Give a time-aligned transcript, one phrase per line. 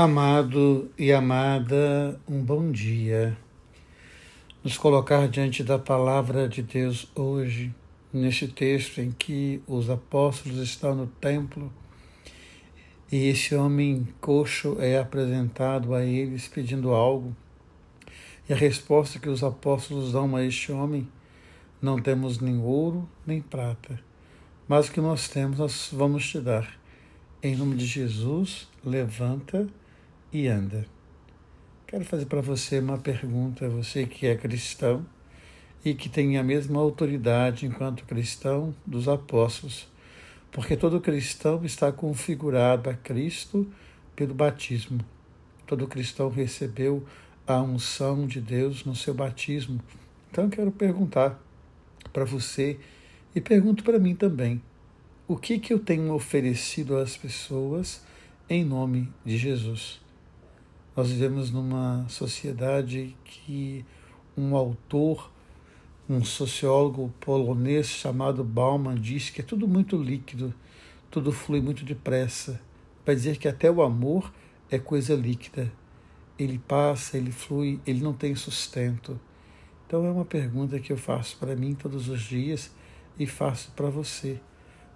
[0.00, 3.36] Amado e amada, um bom dia.
[4.62, 7.74] Nos colocar diante da palavra de Deus hoje,
[8.12, 11.72] neste texto em que os apóstolos estão no templo
[13.10, 17.34] e esse homem coxo é apresentado a eles pedindo algo.
[18.48, 21.08] E a resposta que os apóstolos dão a este homem:
[21.82, 23.98] não temos nem ouro nem prata,
[24.68, 26.78] mas o que nós temos nós vamos te dar.
[27.42, 29.66] Em nome de Jesus, levanta
[30.32, 30.86] e anda.
[31.86, 35.06] Quero fazer para você uma pergunta, você que é cristão
[35.84, 39.88] e que tem a mesma autoridade enquanto cristão dos apóstolos,
[40.52, 43.66] porque todo cristão está configurado a Cristo
[44.14, 45.00] pelo batismo.
[45.66, 47.06] Todo cristão recebeu
[47.46, 49.80] a unção de Deus no seu batismo.
[50.30, 51.42] Então quero perguntar
[52.12, 52.78] para você
[53.34, 54.60] e pergunto para mim também:
[55.26, 58.04] o que que eu tenho oferecido às pessoas
[58.48, 60.06] em nome de Jesus?
[60.98, 63.84] Nós vivemos numa sociedade que
[64.36, 65.30] um autor,
[66.10, 70.52] um sociólogo polonês chamado Bauman, diz que é tudo muito líquido,
[71.08, 72.60] tudo flui muito depressa.
[73.06, 74.32] Vai dizer que até o amor
[74.68, 75.70] é coisa líquida.
[76.36, 79.20] Ele passa, ele flui, ele não tem sustento.
[79.86, 82.72] Então é uma pergunta que eu faço para mim todos os dias
[83.16, 84.40] e faço para você.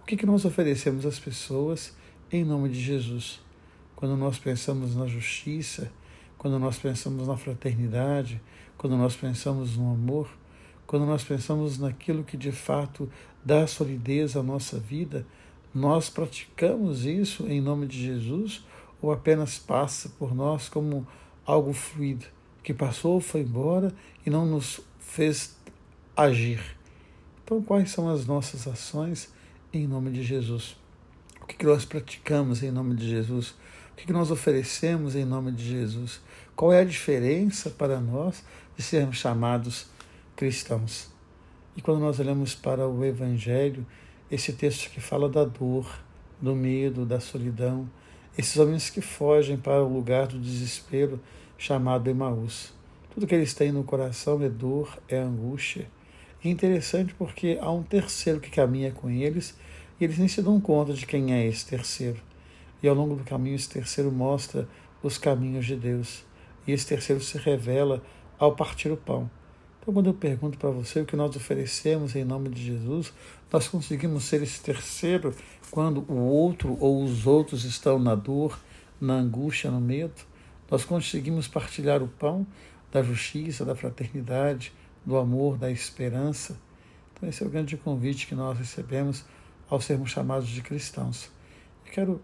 [0.02, 1.96] O que, que nós oferecemos às pessoas
[2.28, 3.40] em nome de Jesus?
[4.02, 5.88] Quando nós pensamos na justiça,
[6.36, 8.42] quando nós pensamos na fraternidade,
[8.76, 10.28] quando nós pensamos no amor,
[10.88, 13.08] quando nós pensamos naquilo que de fato
[13.44, 15.24] dá solidez à nossa vida,
[15.72, 18.66] nós praticamos isso em nome de Jesus
[19.00, 21.06] ou apenas passa por nós como
[21.46, 22.26] algo fluido,
[22.60, 23.94] que passou, foi embora
[24.26, 25.56] e não nos fez
[26.16, 26.60] agir?
[27.44, 29.32] Então, quais são as nossas ações
[29.72, 30.76] em nome de Jesus?
[31.40, 33.54] O que nós praticamos em nome de Jesus?
[34.04, 36.20] Que nós oferecemos em nome de Jesus?
[36.56, 38.42] Qual é a diferença para nós
[38.76, 39.86] de sermos chamados
[40.34, 41.08] cristãos?
[41.76, 43.86] E quando nós olhamos para o Evangelho,
[44.28, 45.88] esse texto que fala da dor,
[46.40, 47.88] do medo, da solidão,
[48.36, 51.20] esses homens que fogem para o lugar do desespero
[51.56, 52.72] chamado Emaús.
[53.14, 55.88] Tudo que eles têm no coração é dor, é angústia.
[56.42, 59.56] E é interessante porque há um terceiro que caminha com eles
[60.00, 62.31] e eles nem se dão conta de quem é esse terceiro.
[62.82, 64.68] E ao longo do caminho, esse terceiro mostra
[65.02, 66.24] os caminhos de Deus.
[66.66, 68.02] E esse terceiro se revela
[68.38, 69.30] ao partir o pão.
[69.80, 73.12] Então, quando eu pergunto para você o que nós oferecemos em nome de Jesus,
[73.52, 75.34] nós conseguimos ser esse terceiro
[75.70, 78.58] quando o outro ou os outros estão na dor,
[79.00, 80.22] na angústia, no medo.
[80.70, 82.46] Nós conseguimos partilhar o pão
[82.92, 84.72] da justiça, da fraternidade,
[85.04, 86.56] do amor, da esperança.
[87.12, 89.24] Então, esse é o grande convite que nós recebemos
[89.68, 91.30] ao sermos chamados de cristãos.
[91.84, 92.22] Eu quero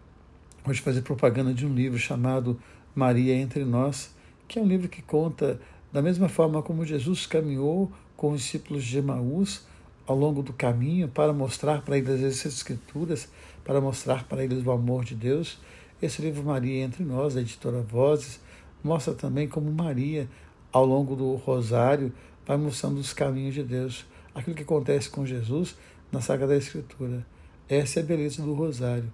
[0.71, 2.61] hoje fazer propaganda de um livro chamado
[2.95, 4.15] Maria entre Nós,
[4.47, 5.59] que é um livro que conta
[5.91, 9.67] da mesma forma como Jesus caminhou com os discípulos de Emaús
[10.07, 13.28] ao longo do caminho para mostrar para eles as Escrituras,
[13.65, 15.59] para mostrar para eles o amor de Deus.
[16.03, 18.41] Esse livro Maria entre Nós, da editora Vozes,
[18.84, 20.28] mostra também como Maria,
[20.71, 22.12] ao longo do Rosário,
[22.47, 25.77] vai mostrando os caminhos de Deus, aquilo que acontece com Jesus
[26.12, 27.27] na Sagrada Escritura.
[27.69, 29.11] Essa é a beleza do Rosário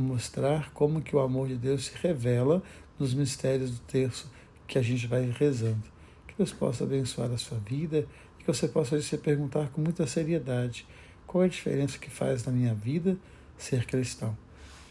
[0.00, 2.62] mostrar como que o amor de Deus se revela
[2.98, 4.30] nos mistérios do terço
[4.66, 5.84] que a gente vai rezando.
[6.26, 8.06] Que Deus possa abençoar a sua vida
[8.38, 10.86] e que você possa se perguntar com muita seriedade
[11.26, 13.16] qual é a diferença que faz na minha vida
[13.56, 14.36] ser cristão.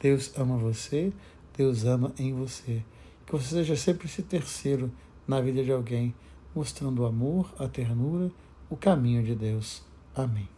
[0.02, 1.12] Deus ama você,
[1.56, 2.84] Deus ama em você.
[3.26, 4.92] Que você seja sempre esse terceiro
[5.28, 6.14] na vida de alguém,
[6.54, 8.30] mostrando o amor, a ternura,
[8.70, 9.82] o caminho de Deus.
[10.16, 10.50] Amém.